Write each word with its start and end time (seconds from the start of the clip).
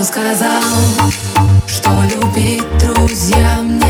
он 0.00 0.06
сказал, 0.06 0.62
что 1.66 1.90
любить 2.04 2.64
друзьям 2.78 3.78
не 3.78 3.89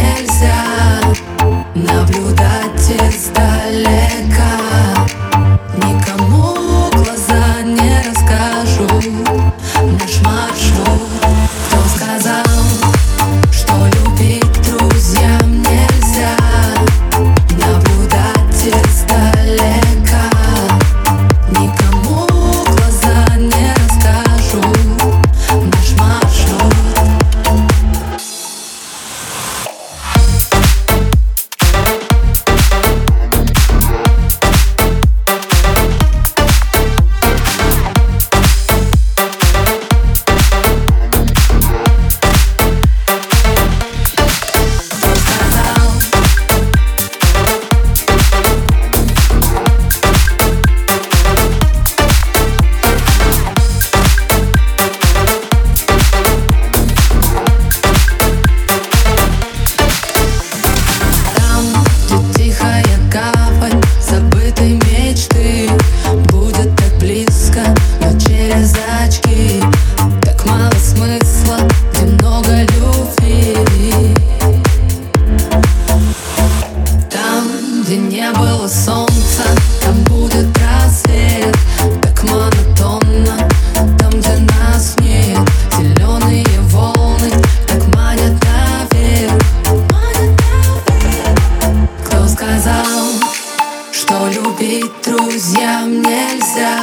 Верить 94.70 95.02
друзьям 95.04 96.00
нельзя 96.00 96.76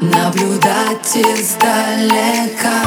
Наблюдать 0.00 1.16
издалека 1.16 2.82